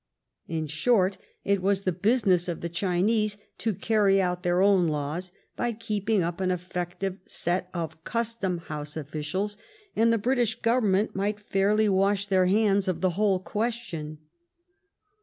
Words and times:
In 0.47 0.65
short, 0.65 1.19
it 1.43 1.61
was 1.61 1.83
the 1.83 1.91
business 1.91 2.47
of 2.47 2.61
the 2.61 2.69
Chinese 2.69 3.37
to 3.59 3.75
carry 3.75 4.19
out 4.19 4.41
their 4.41 4.59
own 4.63 4.87
laws 4.87 5.31
by 5.55 5.73
keeping 5.73 6.23
up 6.23 6.41
an 6.41 6.49
effective 6.49 7.19
set 7.27 7.69
of 7.71 8.03
custom 8.03 8.57
house 8.57 8.97
officials, 8.97 9.57
and 9.95 10.11
the 10.11 10.17
Bri 10.17 10.37
tish 10.37 10.59
Government 10.61 11.15
might 11.15 11.39
fairly 11.39 11.87
wash 11.87 12.25
their 12.25 12.47
hands 12.47 12.87
of 12.87 13.01
the 13.01 13.11
whole 13.11 13.39
question. 13.41 14.17